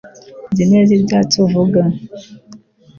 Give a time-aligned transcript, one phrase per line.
[0.51, 1.81] nzi neza ibyatsi uvuga